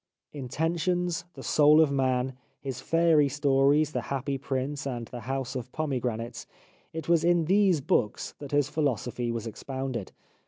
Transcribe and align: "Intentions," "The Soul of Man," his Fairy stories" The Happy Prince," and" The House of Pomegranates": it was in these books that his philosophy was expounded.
"Intentions," 0.33 1.25
"The 1.35 1.43
Soul 1.43 1.79
of 1.79 1.91
Man," 1.91 2.33
his 2.59 2.81
Fairy 2.81 3.29
stories" 3.29 3.91
The 3.91 4.01
Happy 4.09 4.35
Prince," 4.39 4.87
and" 4.87 5.05
The 5.09 5.19
House 5.19 5.55
of 5.55 5.71
Pomegranates": 5.71 6.47
it 6.91 7.07
was 7.07 7.23
in 7.23 7.45
these 7.45 7.81
books 7.81 8.33
that 8.39 8.49
his 8.51 8.67
philosophy 8.67 9.29
was 9.29 9.45
expounded. 9.45 10.11